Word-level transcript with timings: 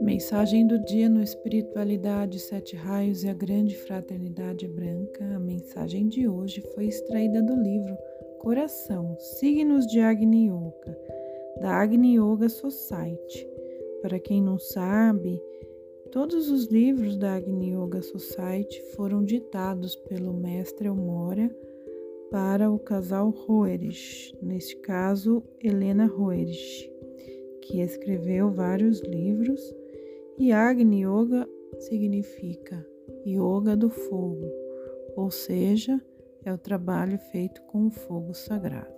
Mensagem 0.00 0.66
do 0.66 0.78
dia 0.78 1.08
no 1.08 1.22
Espiritualidade 1.22 2.38
Sete 2.38 2.76
Raios 2.76 3.24
e 3.24 3.28
a 3.28 3.34
Grande 3.34 3.76
Fraternidade 3.76 4.68
Branca. 4.68 5.24
A 5.34 5.38
mensagem 5.38 6.08
de 6.08 6.28
hoje 6.28 6.62
foi 6.74 6.86
extraída 6.86 7.42
do 7.42 7.54
livro 7.54 7.96
Coração, 8.38 9.16
Signos 9.18 9.86
de 9.86 10.00
Agni 10.00 10.48
Yoga, 10.48 10.98
da 11.60 11.72
Agni 11.72 12.18
Yoga 12.18 12.48
Society. 12.48 13.48
Para 14.00 14.18
quem 14.18 14.42
não 14.42 14.58
sabe, 14.58 15.42
todos 16.12 16.48
os 16.48 16.66
livros 16.66 17.16
da 17.16 17.34
Agni 17.34 17.74
Yoga 17.74 18.02
Society 18.02 18.80
foram 18.94 19.24
ditados 19.24 19.96
pelo 19.96 20.32
mestre 20.32 20.88
Elmora 20.88 21.50
para 22.36 22.70
o 22.70 22.78
casal 22.78 23.30
Roerich, 23.30 24.36
neste 24.42 24.76
caso 24.76 25.42
Helena 25.58 26.04
Roerich, 26.04 26.92
que 27.62 27.80
escreveu 27.80 28.50
vários 28.50 29.00
livros 29.00 29.58
e 30.36 30.52
Agni 30.52 31.06
Yoga 31.06 31.48
significa 31.78 32.86
yoga 33.26 33.74
do 33.74 33.88
fogo, 33.88 34.52
ou 35.16 35.30
seja, 35.30 35.98
é 36.44 36.52
o 36.52 36.58
trabalho 36.58 37.18
feito 37.32 37.62
com 37.62 37.86
o 37.86 37.90
fogo 37.90 38.34
sagrado. 38.34 38.94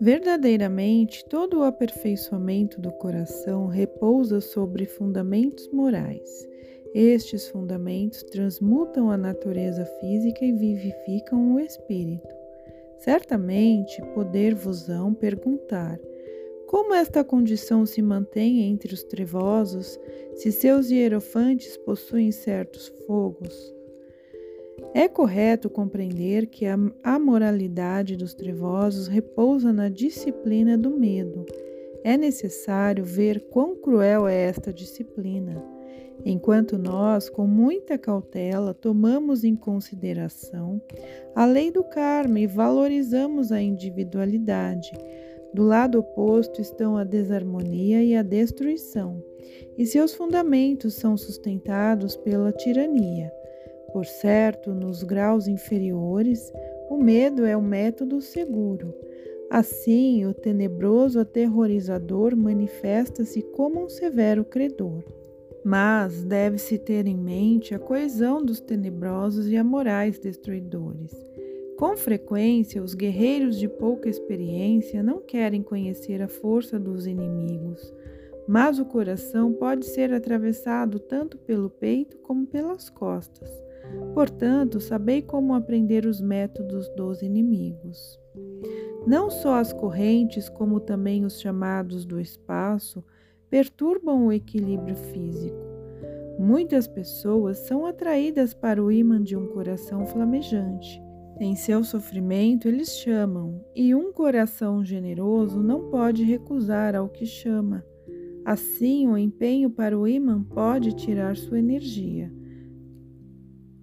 Verdadeiramente, 0.00 1.22
todo 1.28 1.58
o 1.58 1.64
aperfeiçoamento 1.64 2.80
do 2.80 2.92
coração 2.92 3.66
repousa 3.66 4.40
sobre 4.40 4.86
fundamentos 4.86 5.68
morais. 5.70 6.48
Estes 6.94 7.48
fundamentos 7.48 8.22
transmutam 8.22 9.10
a 9.10 9.16
natureza 9.16 9.84
física 10.00 10.44
e 10.44 10.52
vivificam 10.52 11.52
o 11.52 11.58
espírito. 11.58 12.32
Certamente, 12.98 14.00
poder-vos-ão 14.14 15.12
perguntar: 15.12 15.98
como 16.68 16.94
esta 16.94 17.24
condição 17.24 17.84
se 17.84 18.00
mantém 18.00 18.62
entre 18.62 18.94
os 18.94 19.02
trevosos, 19.02 19.98
se 20.36 20.52
seus 20.52 20.88
hierofantes 20.88 21.76
possuem 21.78 22.30
certos 22.30 22.86
fogos? 23.08 23.74
É 24.94 25.08
correto 25.08 25.68
compreender 25.68 26.46
que 26.46 26.64
a 26.64 27.18
moralidade 27.18 28.16
dos 28.16 28.34
trevosos 28.34 29.08
repousa 29.08 29.72
na 29.72 29.88
disciplina 29.88 30.78
do 30.78 30.90
medo. 30.90 31.44
É 32.04 32.16
necessário 32.16 33.04
ver 33.04 33.40
quão 33.50 33.74
cruel 33.74 34.28
é 34.28 34.42
esta 34.42 34.72
disciplina. 34.72 35.73
Enquanto 36.24 36.78
nós, 36.78 37.28
com 37.28 37.46
muita 37.46 37.98
cautela, 37.98 38.72
tomamos 38.72 39.44
em 39.44 39.54
consideração 39.54 40.80
a 41.34 41.44
lei 41.44 41.70
do 41.70 41.84
karma 41.84 42.40
e 42.40 42.46
valorizamos 42.46 43.52
a 43.52 43.60
individualidade, 43.60 44.90
do 45.52 45.62
lado 45.62 45.98
oposto 46.00 46.60
estão 46.60 46.96
a 46.96 47.04
desarmonia 47.04 48.02
e 48.02 48.16
a 48.16 48.22
destruição, 48.22 49.22
e 49.76 49.86
seus 49.86 50.14
fundamentos 50.14 50.94
são 50.94 51.16
sustentados 51.16 52.16
pela 52.16 52.50
tirania. 52.52 53.30
Por 53.92 54.06
certo, 54.06 54.74
nos 54.74 55.02
graus 55.02 55.46
inferiores, 55.46 56.52
o 56.90 56.96
medo 56.96 57.44
é 57.44 57.56
o 57.56 57.62
método 57.62 58.20
seguro. 58.20 58.92
Assim, 59.50 60.26
o 60.26 60.34
tenebroso 60.34 61.20
aterrorizador 61.20 62.34
manifesta-se 62.34 63.42
como 63.42 63.84
um 63.84 63.88
severo 63.88 64.44
credor. 64.44 65.04
Mas 65.64 66.22
deve-se 66.22 66.78
ter 66.78 67.06
em 67.06 67.16
mente 67.16 67.74
a 67.74 67.78
coesão 67.78 68.44
dos 68.44 68.60
tenebrosos 68.60 69.48
e 69.48 69.56
amorais 69.56 70.18
destruidores. 70.18 71.10
Com 71.78 71.96
frequência, 71.96 72.82
os 72.82 72.94
guerreiros 72.94 73.58
de 73.58 73.68
pouca 73.68 74.08
experiência 74.08 75.02
não 75.02 75.20
querem 75.20 75.62
conhecer 75.62 76.22
a 76.22 76.28
força 76.28 76.78
dos 76.78 77.06
inimigos, 77.06 77.92
mas 78.46 78.78
o 78.78 78.84
coração 78.84 79.52
pode 79.52 79.86
ser 79.86 80.12
atravessado 80.12 81.00
tanto 81.00 81.38
pelo 81.38 81.70
peito 81.70 82.18
como 82.18 82.46
pelas 82.46 82.90
costas. 82.90 83.50
Portanto, 84.12 84.80
sabei 84.80 85.22
como 85.22 85.54
aprender 85.54 86.06
os 86.06 86.20
métodos 86.20 86.88
dos 86.90 87.22
inimigos. 87.22 88.20
Não 89.06 89.28
só 89.28 89.56
as 89.56 89.72
correntes, 89.72 90.48
como 90.48 90.78
também 90.80 91.24
os 91.24 91.40
chamados 91.40 92.04
do 92.04 92.20
espaço, 92.20 93.04
perturbam 93.54 94.26
o 94.26 94.32
equilíbrio 94.32 94.96
físico. 94.96 95.56
Muitas 96.36 96.88
pessoas 96.88 97.58
são 97.58 97.86
atraídas 97.86 98.52
para 98.52 98.82
o 98.82 98.90
ímã 98.90 99.22
de 99.22 99.36
um 99.36 99.46
coração 99.46 100.04
flamejante. 100.06 101.00
Em 101.38 101.54
seu 101.54 101.84
sofrimento, 101.84 102.66
eles 102.66 102.98
chamam, 102.98 103.64
e 103.72 103.94
um 103.94 104.12
coração 104.12 104.84
generoso 104.84 105.62
não 105.62 105.88
pode 105.88 106.24
recusar 106.24 106.96
ao 106.96 107.08
que 107.08 107.24
chama. 107.24 107.84
Assim, 108.44 109.06
o 109.06 109.16
empenho 109.16 109.70
para 109.70 109.96
o 109.96 110.08
imã 110.08 110.42
pode 110.42 110.92
tirar 110.92 111.36
sua 111.36 111.60
energia. 111.60 112.32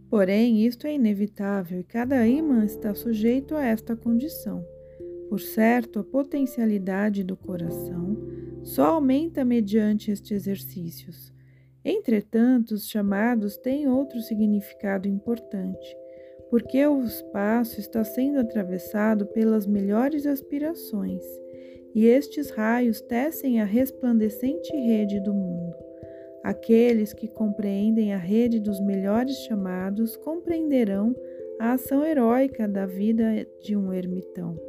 Porém, 0.09 0.65
isto 0.65 0.85
é 0.85 0.95
inevitável 0.95 1.79
e 1.79 1.83
cada 1.85 2.27
imã 2.27 2.65
está 2.65 2.93
sujeito 2.93 3.55
a 3.55 3.63
esta 3.63 3.95
condição. 3.95 4.65
Por 5.29 5.39
certo, 5.39 5.99
a 5.99 6.03
potencialidade 6.03 7.23
do 7.23 7.37
coração 7.37 8.17
só 8.63 8.85
aumenta 8.85 9.43
mediante 9.43 10.11
estes 10.11 10.31
exercícios. 10.31 11.33
Entretanto, 11.83 12.75
os 12.75 12.87
chamados 12.87 13.57
têm 13.57 13.87
outro 13.87 14.19
significado 14.21 15.07
importante 15.07 15.95
porque 16.51 16.85
o 16.85 17.01
espaço 17.01 17.79
está 17.79 18.03
sendo 18.03 18.39
atravessado 18.39 19.25
pelas 19.27 19.65
melhores 19.65 20.27
aspirações, 20.27 21.23
e 21.95 22.05
estes 22.05 22.49
raios 22.49 22.99
tecem 22.99 23.61
a 23.61 23.63
resplandecente 23.63 24.75
rede 24.75 25.21
do 25.21 25.33
mundo. 25.33 25.73
Aqueles 26.43 27.13
que 27.13 27.29
compreendem 27.29 28.13
a 28.13 28.17
rede 28.17 28.59
dos 28.59 28.81
melhores 28.81 29.37
chamados 29.45 30.17
compreenderão 30.17 31.15
a 31.57 31.73
ação 31.73 32.03
heróica 32.03 32.67
da 32.67 32.85
vida 32.85 33.47
de 33.61 33.77
um 33.77 33.93
ermitão, 33.93 34.59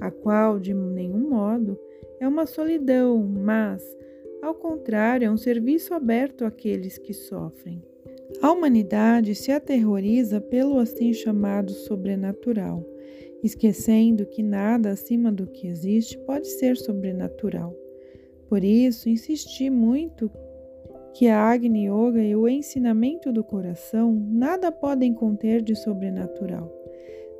a 0.00 0.10
qual, 0.10 0.58
de 0.58 0.74
nenhum 0.74 1.30
modo, 1.30 1.78
é 2.18 2.28
uma 2.28 2.46
solidão, 2.46 3.22
mas, 3.22 3.82
ao 4.42 4.54
contrário, 4.54 5.26
é 5.26 5.30
um 5.30 5.36
serviço 5.36 5.94
aberto 5.94 6.44
àqueles 6.44 6.98
que 6.98 7.12
sofrem. 7.12 7.82
A 8.40 8.52
humanidade 8.52 9.34
se 9.34 9.50
aterroriza 9.50 10.40
pelo 10.40 10.78
assim 10.78 11.12
chamado 11.12 11.72
sobrenatural, 11.72 12.84
esquecendo 13.42 14.26
que 14.26 14.42
nada 14.42 14.90
acima 14.90 15.32
do 15.32 15.46
que 15.46 15.66
existe 15.66 16.16
pode 16.18 16.46
ser 16.46 16.76
sobrenatural. 16.76 17.74
Por 18.48 18.64
isso, 18.64 19.08
insisti 19.08 19.70
muito 19.70 20.30
que 21.14 21.28
a 21.28 21.40
Agni 21.40 21.88
Yoga 21.88 22.22
e 22.22 22.36
o 22.36 22.48
ensinamento 22.48 23.32
do 23.32 23.42
coração 23.42 24.14
nada 24.30 24.70
podem 24.70 25.12
conter 25.12 25.60
de 25.60 25.74
sobrenatural. 25.74 26.79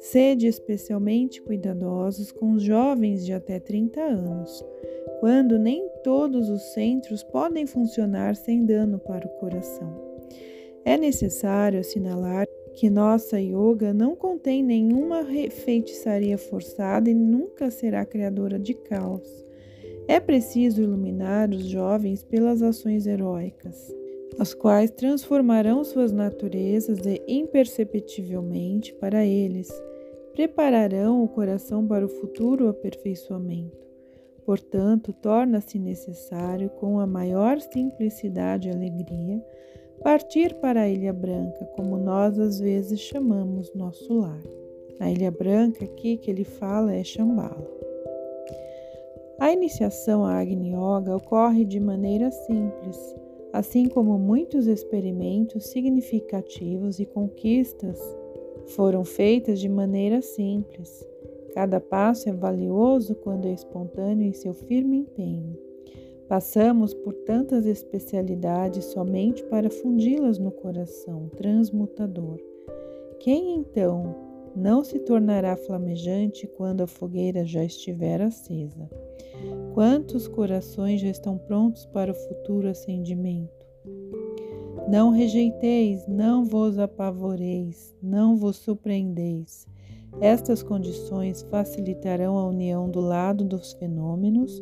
Sede 0.00 0.47
especialmente 0.47 1.43
cuidadosos 1.43 2.33
com 2.33 2.53
os 2.53 2.62
jovens 2.62 3.25
de 3.25 3.34
até 3.34 3.61
30 3.61 4.00
anos, 4.00 4.65
quando 5.21 5.59
nem 5.59 5.91
todos 6.03 6.49
os 6.49 6.62
centros 6.72 7.22
podem 7.22 7.66
funcionar 7.66 8.34
sem 8.34 8.65
dano 8.65 8.99
para 8.99 9.27
o 9.27 9.31
coração. 9.38 9.94
É 10.87 10.97
necessário 10.97 11.78
assinalar 11.78 12.47
que 12.75 12.88
nossa 12.88 13.38
yoga 13.38 13.93
não 13.93 14.16
contém 14.16 14.62
nenhuma 14.62 15.22
feitiçaria 15.50 16.38
forçada 16.38 17.11
e 17.11 17.15
nunca 17.15 17.71
será 17.71 18.03
criadora 18.06 18.59
de 18.59 18.72
caos. 18.72 19.44
É 20.09 20.19
preciso 20.19 20.82
iluminar 20.82 21.50
os 21.50 21.67
jovens 21.67 22.25
pelas 22.25 22.62
ações 22.62 23.06
heróicas, 23.06 23.94
as 24.39 24.55
quais 24.55 24.91
transformarão 24.91 25.85
suas 25.85 26.13
naturezas 26.13 26.99
e, 27.05 27.23
imperceptivelmente 27.29 28.95
para 28.95 29.25
eles, 29.25 29.71
prepararão 30.33 31.23
o 31.23 31.29
coração 31.29 31.87
para 31.87 32.05
o 32.05 32.09
futuro 32.09 32.69
aperfeiçoamento. 32.69 33.79
Portanto, 34.45 35.12
torna-se 35.12 35.79
necessário, 35.79 36.71
com 36.71 36.99
a 36.99 37.06
maior 37.06 37.61
simplicidade 37.61 38.69
e 38.69 38.73
alegria, 38.73 39.44
partir 40.03 40.55
para 40.55 40.83
a 40.83 40.88
Ilha 40.88 41.12
Branca, 41.12 41.65
como 41.76 41.97
nós 41.97 42.38
às 42.38 42.59
vezes 42.59 43.00
chamamos 43.00 43.73
nosso 43.75 44.12
lar. 44.15 44.43
A 44.99 45.11
Ilha 45.11 45.31
Branca 45.31 45.85
aqui 45.85 46.17
que 46.17 46.31
ele 46.31 46.44
fala 46.44 46.94
é 46.94 47.05
Shambhala. 47.05 47.71
A 49.38 49.53
iniciação 49.53 50.25
à 50.25 50.38
Agni 50.38 50.75
Yoga 50.75 51.17
ocorre 51.17 51.65
de 51.65 51.81
maneira 51.81 52.31
simples, 52.31 53.17
assim 53.52 53.88
como 53.88 54.19
muitos 54.19 54.67
experimentos 54.67 55.67
significativos 55.67 57.00
e 57.00 57.06
conquistas 57.06 58.00
foram 58.69 59.05
feitas 59.05 59.58
de 59.58 59.69
maneira 59.69 60.23
simples. 60.23 61.06
Cada 61.55 61.81
passo 61.81 62.29
é 62.29 62.32
valioso 62.32 63.14
quando 63.17 63.47
é 63.47 63.52
espontâneo 63.52 64.26
em 64.26 64.32
seu 64.32 64.55
firme 64.55 64.99
empenho. 64.99 65.58
Passamos 66.29 66.94
por 66.94 67.12
tantas 67.12 67.67
especialidades 67.67 68.85
somente 68.85 69.43
para 69.44 69.69
fundi-las 69.69 70.38
no 70.38 70.52
coração 70.52 71.29
transmutador. 71.37 72.38
Quem 73.19 73.56
então 73.56 74.14
não 74.55 74.85
se 74.85 75.00
tornará 75.00 75.56
flamejante 75.56 76.47
quando 76.47 76.82
a 76.82 76.87
fogueira 76.87 77.44
já 77.44 77.64
estiver 77.64 78.23
acesa. 78.23 78.88
Quantos 79.75 80.26
corações 80.26 81.00
já 81.00 81.08
estão 81.08 81.38
prontos 81.38 81.87
para 81.87 82.11
o 82.11 82.14
futuro 82.14 82.69
acendimento? 82.69 83.67
Não 84.88 85.11
rejeiteis, 85.11 86.06
não 86.08 86.44
vos 86.44 86.78
apavoreis, 86.78 87.94
não 88.02 88.37
vos 88.37 88.56
surpreendeis. 88.56 89.69
Estas 90.20 90.62
condições 90.62 91.43
facilitarão 91.43 92.37
a 92.37 92.49
união 92.49 92.90
do 92.90 93.00
lado 93.00 93.44
dos 93.44 93.72
fenômenos 93.75 94.61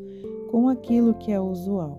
com 0.51 0.69
aquilo 0.69 1.15
que 1.15 1.33
é 1.33 1.41
usual. 1.41 1.99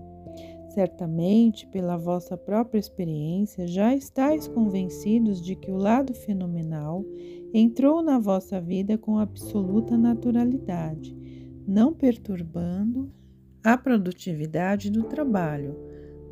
Certamente, 0.68 1.66
pela 1.66 1.96
vossa 1.96 2.36
própria 2.36 2.78
experiência, 2.78 3.66
já 3.66 3.92
estáis 3.92 4.46
convencidos 4.46 5.42
de 5.42 5.56
que 5.56 5.72
o 5.72 5.76
lado 5.76 6.14
fenomenal 6.14 7.04
entrou 7.52 8.00
na 8.02 8.20
vossa 8.20 8.60
vida 8.60 8.96
com 8.96 9.18
absoluta 9.18 9.98
naturalidade, 9.98 11.19
não 11.70 11.94
perturbando 11.94 13.12
a 13.62 13.78
produtividade 13.78 14.90
do 14.90 15.04
trabalho, 15.04 15.76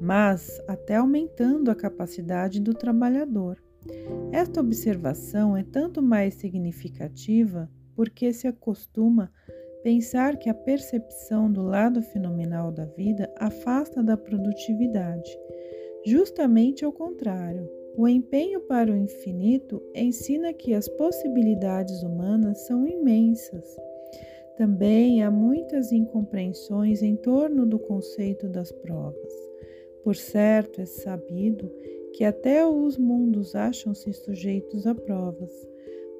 mas 0.00 0.60
até 0.66 0.96
aumentando 0.96 1.70
a 1.70 1.76
capacidade 1.76 2.60
do 2.60 2.74
trabalhador. 2.74 3.62
Esta 4.32 4.60
observação 4.60 5.56
é 5.56 5.62
tanto 5.62 6.02
mais 6.02 6.34
significativa 6.34 7.70
porque 7.94 8.32
se 8.32 8.48
acostuma 8.48 9.30
pensar 9.84 10.36
que 10.36 10.48
a 10.48 10.54
percepção 10.54 11.50
do 11.50 11.62
lado 11.62 12.02
fenomenal 12.02 12.72
da 12.72 12.86
vida 12.86 13.32
afasta 13.38 14.02
da 14.02 14.16
produtividade. 14.16 15.30
Justamente 16.04 16.84
ao 16.84 16.92
contrário, 16.92 17.70
o 17.96 18.08
empenho 18.08 18.60
para 18.62 18.90
o 18.90 18.96
infinito 18.96 19.80
ensina 19.94 20.52
que 20.52 20.74
as 20.74 20.88
possibilidades 20.88 22.02
humanas 22.02 22.66
são 22.66 22.88
imensas. 22.88 23.87
Também 24.58 25.22
há 25.22 25.30
muitas 25.30 25.92
incompreensões 25.92 27.00
em 27.00 27.14
torno 27.14 27.64
do 27.64 27.78
conceito 27.78 28.48
das 28.48 28.72
provas. 28.72 29.32
Por 30.02 30.16
certo, 30.16 30.80
é 30.80 30.84
sabido 30.84 31.70
que 32.12 32.24
até 32.24 32.66
os 32.66 32.98
mundos 32.98 33.54
acham-se 33.54 34.12
sujeitos 34.12 34.84
a 34.84 34.96
provas. 34.96 35.52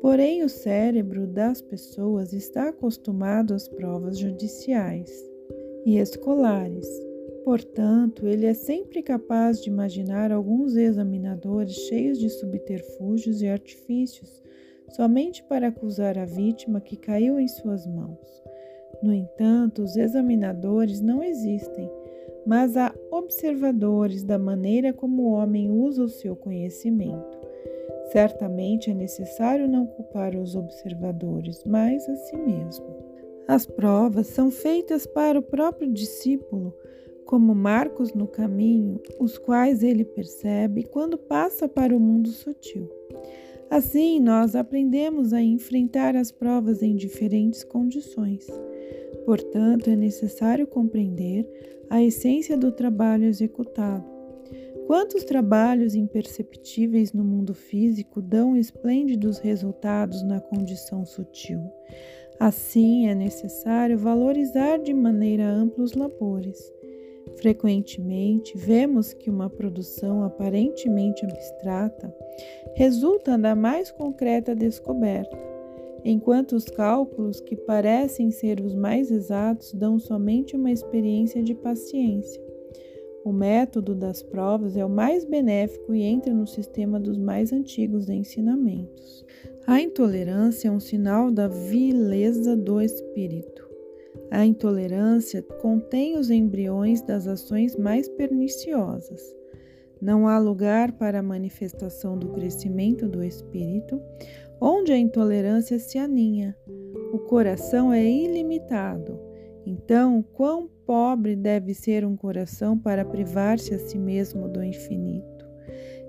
Porém, 0.01 0.45
o 0.45 0.49
cérebro 0.49 1.27
das 1.27 1.61
pessoas 1.61 2.33
está 2.33 2.69
acostumado 2.69 3.55
às 3.55 3.67
provas 3.67 4.17
judiciais 4.17 5.11
e 5.85 5.99
escolares. 5.99 6.87
Portanto, 7.45 8.29
ele 8.29 8.47
é 8.47 8.55
sempre 8.55 9.03
capaz 9.03 9.61
de 9.61 9.69
imaginar 9.69 10.31
alguns 10.31 10.77
examinadores 10.77 11.75
cheios 11.75 12.21
de 12.21 12.31
subterfúgios 12.31 13.43
e 13.43 13.49
artifícios, 13.49 14.41
somente 14.91 15.43
para 15.43 15.69
acusar 15.69 16.19
a 16.19 16.25
vítima 16.25 16.81
que 16.81 16.97
caiu 16.97 17.39
em 17.39 17.49
suas 17.49 17.87
mãos. 17.87 18.43
No 19.03 19.13
entanto, 19.13 19.83
os 19.83 19.97
examinadores 19.97 21.01
não 21.01 21.23
existem, 21.23 21.91
mas 22.47 22.77
há 22.77 22.95
observadores 23.11 24.25
da 24.25 24.39
maneira 24.39 24.93
como 24.93 25.23
o 25.23 25.33
homem 25.33 25.71
usa 25.71 26.03
o 26.03 26.09
seu 26.09 26.35
conhecimento. 26.35 27.39
Certamente 28.13 28.91
é 28.91 28.95
necessário 28.95 29.69
não 29.69 29.87
culpar 29.87 30.35
os 30.35 30.57
observadores, 30.57 31.63
mas 31.67 32.09
a 32.09 32.17
si 32.17 32.37
mesmo. 32.37 32.87
As 33.47 33.67
provas 33.67 34.27
são 34.29 34.51
feitas 34.51 35.07
para 35.07 35.39
o 35.39 35.43
próprio 35.43 35.93
discípulo, 35.93 36.75
como 37.25 37.55
marcos 37.55 38.15
no 38.15 38.27
caminho, 38.27 39.01
os 39.21 39.37
quais 39.37 39.83
ele 39.83 40.05
percebe 40.05 40.85
quando 40.85 41.19
passa 41.19 41.69
para 41.69 41.95
o 41.95 42.01
mundo 42.01 42.31
sutil. 42.31 42.91
Assim, 43.71 44.19
nós 44.21 44.55
aprendemos 44.55 45.33
a 45.33 45.43
enfrentar 45.43 46.17
as 46.17 46.31
provas 46.31 46.83
em 46.83 46.97
diferentes 46.97 47.63
condições. 47.65 48.47
Portanto, 49.25 49.91
é 49.91 49.97
necessário 49.97 50.67
compreender 50.67 51.47
a 51.91 52.03
essência 52.03 52.57
do 52.57 52.73
trabalho 52.73 53.25
executado 53.25 54.19
Quantos 54.89 55.23
trabalhos 55.23 55.95
imperceptíveis 55.95 57.13
no 57.13 57.23
mundo 57.23 57.53
físico 57.53 58.23
dão 58.23 58.57
esplêndidos 58.57 59.39
resultados 59.39 60.23
na 60.23 60.41
condição 60.41 61.05
sutil? 61.05 61.61
Assim, 62.41 63.07
é 63.07 63.15
necessário 63.15 63.99
valorizar 63.99 64.79
de 64.79 64.95
maneira 64.95 65.47
ampla 65.47 65.85
os 65.85 65.93
labores. 65.93 66.59
Frequentemente, 67.39 68.59
vemos 68.59 69.13
que 69.13 69.31
uma 69.31 69.49
produção 69.49 70.25
aparentemente 70.25 71.25
abstrata 71.25 72.13
resulta 72.75 73.39
da 73.39 73.55
mais 73.55 73.93
concreta 73.93 74.57
descoberta, 74.57 75.39
enquanto 76.05 76.57
os 76.57 76.65
cálculos 76.65 77.41
que 77.41 77.55
parecem 77.55 78.33
ser 78.33 78.61
os 78.61 78.75
mais 78.75 79.13
exatos 79.13 79.73
dão 79.73 80.01
somente 80.01 80.57
uma 80.57 80.73
experiência 80.73 81.41
de 81.41 81.55
paciência. 81.55 82.43
O 83.25 83.33
método 83.33 83.95
das 83.95 84.21
provas 84.21 84.77
é 84.77 84.85
o 84.85 84.89
mais 84.89 85.25
benéfico 85.25 85.95
e 85.95 86.03
entra 86.03 86.35
no 86.35 86.47
sistema 86.47 86.99
dos 86.99 87.19
mais 87.19 87.53
antigos 87.53 88.09
ensinamentos. 88.09 89.25
A 89.65 89.81
intolerância 89.81 90.69
é 90.69 90.71
um 90.73 90.81
sinal 90.81 91.31
da 91.31 91.47
vileza 91.47 92.57
do 92.57 92.81
espírito. 92.81 93.68
A 94.31 94.45
intolerância 94.45 95.43
contém 95.43 96.19
os 96.19 96.31
embriões 96.31 97.01
das 97.03 97.27
ações 97.27 97.77
mais 97.77 98.09
perniciosas. 98.09 99.23
Não 100.01 100.29
há 100.29 100.39
lugar 100.39 100.93
para 100.93 101.21
a 101.21 101.23
manifestação 101.23 102.17
do 102.17 102.29
crescimento 102.29 103.09
do 103.09 103.23
espírito, 103.25 104.01
onde 104.61 104.93
a 104.93 104.99
intolerância 104.99 105.79
se 105.79 105.99
aninha. 105.99 106.57
O 107.13 107.19
coração 107.21 107.93
é 107.93 108.05
ilimitado 108.05 109.29
então, 109.71 110.25
quão 110.33 110.67
pobre 110.87 111.37
deve 111.37 111.75
ser 111.75 112.03
um 112.03 112.17
coração 112.17 112.79
para 112.79 113.05
privar-se 113.05 113.75
a 113.75 113.79
si 113.79 113.99
mesmo 113.99 114.49
do 114.49 114.65
infinito? 114.65 115.47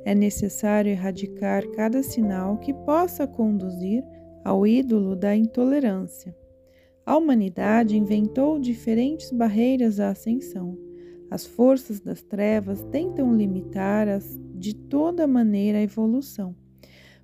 É 0.05 0.15
necessário 0.15 0.89
erradicar 0.89 1.69
cada 1.71 2.01
sinal 2.01 2.57
que 2.59 2.73
possa 2.73 3.27
conduzir 3.27 4.01
ao 4.45 4.65
ídolo 4.65 5.13
da 5.13 5.35
intolerância. 5.35 6.33
A 7.09 7.17
humanidade 7.17 7.97
inventou 7.97 8.59
diferentes 8.59 9.31
barreiras 9.31 9.99
à 9.99 10.09
ascensão. 10.09 10.77
As 11.27 11.43
forças 11.43 11.99
das 11.99 12.21
trevas 12.21 12.83
tentam 12.91 13.35
limitar 13.35 14.07
as, 14.07 14.39
de 14.53 14.75
toda 14.75 15.25
maneira 15.25 15.79
a 15.79 15.81
evolução. 15.81 16.55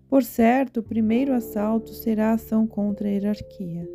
Por 0.09 0.23
certo, 0.23 0.79
o 0.79 0.83
primeiro 0.83 1.33
assalto 1.33 1.91
será 1.91 2.31
a 2.31 2.33
ação 2.33 2.65
contra 2.65 3.07
a 3.07 3.11
hierarquia. 3.11 3.87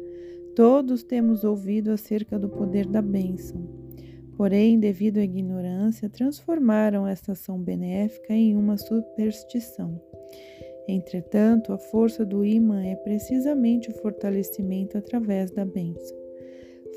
Todos 0.54 1.02
temos 1.02 1.42
ouvido 1.42 1.90
acerca 1.90 2.38
do 2.38 2.48
poder 2.48 2.86
da 2.86 3.02
bênção. 3.02 3.68
Porém, 4.36 4.78
devido 4.78 5.18
à 5.18 5.24
ignorância, 5.24 6.08
transformaram 6.08 7.04
esta 7.04 7.32
ação 7.32 7.58
benéfica 7.58 8.32
em 8.32 8.56
uma 8.56 8.78
superstição. 8.78 10.00
Entretanto, 10.90 11.72
a 11.72 11.78
força 11.78 12.24
do 12.24 12.44
imã 12.44 12.84
é 12.84 12.96
precisamente 12.96 13.90
o 13.90 13.94
fortalecimento 13.94 14.98
através 14.98 15.50
da 15.50 15.64
bênção. 15.64 16.16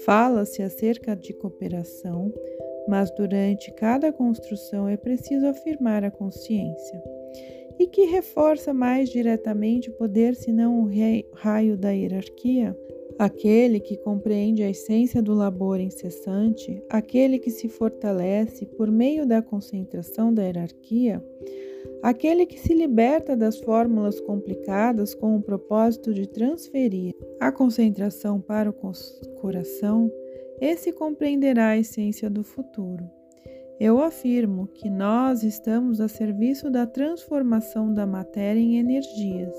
Fala-se 0.03 0.63
acerca 0.63 1.15
de 1.15 1.31
cooperação, 1.33 2.33
mas 2.87 3.11
durante 3.11 3.71
cada 3.73 4.11
construção 4.11 4.89
é 4.89 4.97
preciso 4.97 5.45
afirmar 5.45 6.03
a 6.03 6.09
consciência. 6.09 7.01
E 7.79 7.87
que 7.87 8.05
reforça 8.05 8.73
mais 8.73 9.09
diretamente 9.09 9.89
o 9.89 9.93
poder 9.93 10.35
senão 10.35 10.79
o 10.81 10.89
raio 11.33 11.77
da 11.77 11.91
hierarquia? 11.91 12.75
Aquele 13.17 13.79
que 13.79 13.95
compreende 13.97 14.63
a 14.63 14.69
essência 14.69 15.21
do 15.21 15.35
labor 15.35 15.79
incessante, 15.79 16.81
aquele 16.89 17.37
que 17.37 17.51
se 17.51 17.69
fortalece 17.69 18.65
por 18.65 18.89
meio 18.89 19.25
da 19.25 19.41
concentração 19.41 20.33
da 20.33 20.43
hierarquia, 20.43 21.23
aquele 22.01 22.45
que 22.45 22.59
se 22.59 22.73
liberta 22.73 23.35
das 23.35 23.59
fórmulas 23.59 24.19
complicadas 24.19 25.13
com 25.13 25.35
o 25.35 25.41
propósito 25.41 26.13
de 26.13 26.27
transferir 26.27 27.15
a 27.39 27.51
concentração 27.51 28.39
para 28.39 28.69
o 28.69 28.75
coração, 29.39 30.11
esse 30.59 30.91
compreenderá 30.91 31.69
a 31.69 31.77
essência 31.77 32.29
do 32.29 32.43
futuro. 32.43 33.09
Eu 33.79 33.99
afirmo 33.99 34.67
que 34.67 34.89
nós 34.89 35.43
estamos 35.43 35.99
a 35.99 36.07
serviço 36.07 36.69
da 36.69 36.85
transformação 36.85 37.93
da 37.93 38.05
matéria 38.05 38.59
em 38.59 38.77
energias 38.77 39.53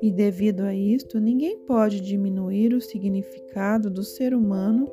e 0.00 0.12
devido 0.12 0.60
a 0.60 0.72
isto, 0.72 1.18
ninguém 1.18 1.58
pode 1.58 2.00
diminuir 2.00 2.72
o 2.72 2.80
significado 2.80 3.90
do 3.90 4.04
ser 4.04 4.32
humano 4.32 4.88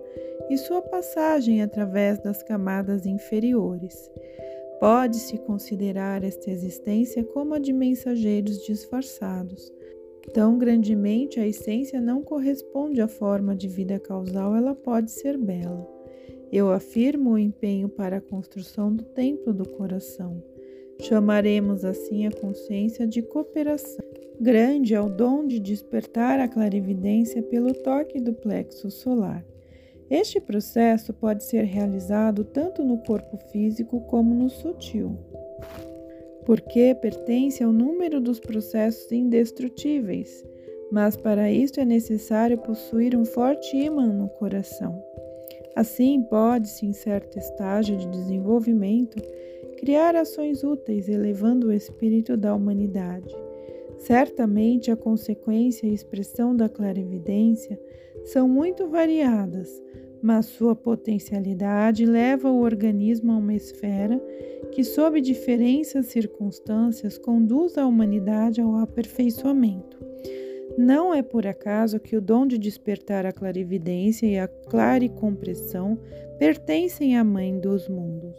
e 0.49 0.57
sua 0.57 0.81
passagem 0.81 1.61
através 1.61 2.19
das 2.19 2.41
camadas 2.41 3.05
inferiores. 3.05 4.09
Pode-se 4.85 5.39
considerar 5.39 6.23
esta 6.23 6.51
existência 6.51 7.23
como 7.23 7.55
a 7.55 7.57
de 7.57 7.73
mensageiros 7.73 8.63
disfarçados. 8.63 9.73
Tão 10.31 10.59
grandemente 10.59 11.39
a 11.39 11.47
essência 11.47 11.99
não 11.99 12.21
corresponde 12.21 13.01
à 13.01 13.07
forma 13.07 13.55
de 13.55 13.67
vida 13.67 13.97
causal, 13.97 14.55
ela 14.55 14.75
pode 14.75 15.09
ser 15.09 15.39
bela. 15.39 15.89
Eu 16.51 16.71
afirmo 16.71 17.31
o 17.31 17.39
empenho 17.39 17.89
para 17.89 18.17
a 18.17 18.21
construção 18.21 18.93
do 18.93 19.03
templo 19.03 19.51
do 19.51 19.67
coração. 19.67 20.39
Chamaremos 21.01 21.83
assim 21.83 22.27
a 22.27 22.31
consciência 22.31 23.07
de 23.07 23.23
cooperação. 23.23 24.05
Grande 24.39 24.93
é 24.93 25.01
o 25.01 25.09
dom 25.09 25.47
de 25.47 25.59
despertar 25.59 26.39
a 26.39 26.47
clarividência 26.47 27.41
pelo 27.41 27.73
toque 27.73 28.21
do 28.21 28.33
plexo 28.33 28.91
solar. 28.91 29.43
Este 30.09 30.39
processo 30.39 31.13
pode 31.13 31.43
ser 31.43 31.63
realizado 31.63 32.43
tanto 32.43 32.83
no 32.83 32.99
corpo 32.99 33.37
físico 33.51 34.01
como 34.01 34.35
no 34.35 34.49
sutil, 34.49 35.17
porque 36.45 36.93
pertence 36.93 37.63
ao 37.63 37.73
número 37.73 38.21
dos 38.21 38.39
processos 38.39 39.11
indestrutíveis, 39.11 40.45
mas 40.91 41.17
para 41.17 41.51
isso 41.51 41.79
é 41.79 41.85
necessário 41.85 42.57
possuir 42.59 43.15
um 43.15 43.25
forte 43.25 43.75
ímã 43.75 44.05
no 44.05 44.29
coração. 44.29 45.03
Assim, 45.75 46.21
pode-se, 46.29 46.85
em 46.85 46.93
certo 46.93 47.37
estágio 47.39 47.97
de 47.97 48.07
desenvolvimento, 48.07 49.21
criar 49.77 50.15
ações 50.15 50.63
úteis, 50.63 51.09
elevando 51.09 51.67
o 51.67 51.73
espírito 51.73 52.37
da 52.37 52.53
humanidade. 52.53 53.35
Certamente, 53.97 54.91
a 54.91 54.95
consequência 54.95 55.87
e 55.87 55.93
expressão 55.93 56.55
da 56.55 56.69
clarividência 56.69 57.79
são 58.25 58.47
muito 58.47 58.87
variadas, 58.87 59.81
mas 60.21 60.47
sua 60.47 60.75
potencialidade 60.75 62.05
leva 62.05 62.49
o 62.49 62.61
organismo 62.61 63.31
a 63.31 63.37
uma 63.37 63.53
esfera 63.53 64.21
que, 64.71 64.83
sob 64.83 65.21
diferentes 65.21 65.93
circunstâncias, 66.07 67.17
conduz 67.17 67.77
a 67.77 67.85
humanidade 67.85 68.59
ao 68.59 68.75
aperfeiçoamento. 68.77 70.03
Não 70.77 71.13
é 71.13 71.21
por 71.21 71.47
acaso 71.47 71.99
que 71.99 72.17
o 72.17 72.21
dom 72.21 72.45
de 72.45 72.57
despertar 72.57 73.25
a 73.25 73.31
clarividência 73.31 74.25
e 74.25 74.37
a 74.37 74.47
claricompressão 74.47 75.97
pertencem 76.37 77.17
à 77.17 77.23
Mãe 77.23 77.57
dos 77.57 77.87
Mundos. 77.87 78.35